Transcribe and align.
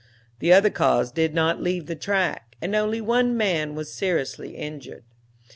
The 0.39 0.51
other 0.51 0.71
cars 0.71 1.11
did 1.11 1.35
not 1.35 1.61
leave 1.61 1.85
the 1.85 1.95
track, 1.95 2.55
and 2.59 2.75
only 2.75 3.01
one 3.01 3.37
man 3.37 3.75
was 3.75 3.93
seriously 3.93 4.55
injured. 4.55 5.03